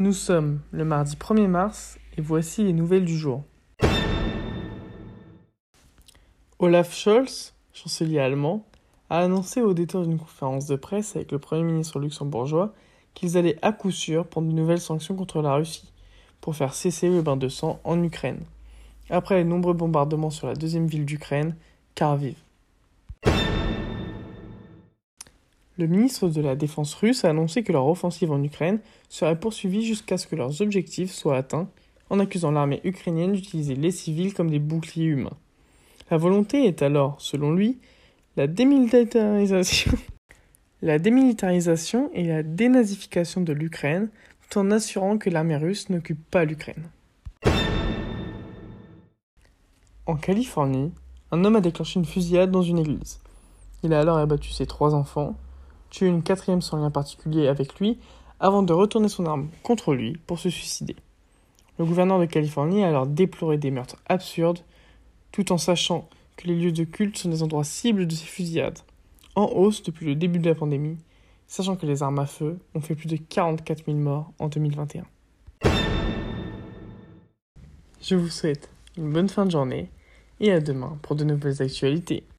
[0.00, 3.44] Nous sommes le mardi 1er mars et voici les nouvelles du jour.
[6.58, 8.64] Olaf Scholz, chancelier allemand,
[9.10, 12.72] a annoncé au détour d'une conférence de presse avec le Premier ministre luxembourgeois
[13.12, 15.92] qu'ils allaient à coup sûr prendre de nouvelles sanctions contre la Russie
[16.40, 18.40] pour faire cesser le bain de sang en Ukraine,
[19.10, 21.56] après les nombreux bombardements sur la deuxième ville d'Ukraine,
[21.94, 22.36] Kharkiv.
[25.80, 29.82] Le ministre de la Défense russe a annoncé que leur offensive en Ukraine serait poursuivie
[29.82, 31.70] jusqu'à ce que leurs objectifs soient atteints,
[32.10, 35.38] en accusant l'armée ukrainienne d'utiliser les civils comme des boucliers humains.
[36.10, 37.78] La volonté est alors, selon lui,
[38.36, 39.92] la démilitarisation,
[40.82, 44.10] la démilitarisation et la dénazification de l'Ukraine,
[44.50, 46.90] tout en assurant que l'armée russe n'occupe pas l'Ukraine.
[50.04, 50.92] En Californie,
[51.30, 53.18] un homme a déclenché une fusillade dans une église.
[53.82, 55.38] Il a alors abattu ses trois enfants,
[55.90, 57.98] tué une quatrième sans lien particulier avec lui,
[58.38, 60.96] avant de retourner son arme contre lui pour se suicider.
[61.78, 64.60] Le gouverneur de Californie a alors déploré des meurtres absurdes,
[65.32, 68.78] tout en sachant que les lieux de culte sont des endroits cibles de ces fusillades,
[69.34, 70.98] en hausse depuis le début de la pandémie,
[71.46, 75.04] sachant que les armes à feu ont fait plus de 44 000 morts en 2021.
[78.00, 79.90] Je vous souhaite une bonne fin de journée
[80.40, 82.24] et à demain pour de nouvelles actualités.